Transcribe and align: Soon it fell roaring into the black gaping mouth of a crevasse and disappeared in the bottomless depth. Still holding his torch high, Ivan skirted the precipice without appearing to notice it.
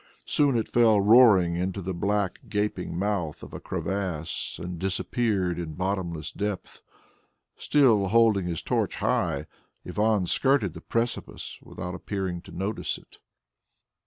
Soon 0.25 0.57
it 0.57 0.67
fell 0.67 0.99
roaring 0.99 1.55
into 1.55 1.79
the 1.79 1.93
black 1.93 2.39
gaping 2.49 2.97
mouth 2.97 3.43
of 3.43 3.53
a 3.53 3.59
crevasse 3.59 4.57
and 4.59 4.79
disappeared 4.79 5.59
in 5.59 5.69
the 5.69 5.75
bottomless 5.75 6.31
depth. 6.31 6.81
Still 7.55 8.07
holding 8.07 8.47
his 8.47 8.63
torch 8.63 8.95
high, 8.95 9.45
Ivan 9.85 10.25
skirted 10.25 10.73
the 10.73 10.81
precipice 10.81 11.59
without 11.61 11.93
appearing 11.93 12.41
to 12.41 12.51
notice 12.51 12.97
it. 12.97 13.19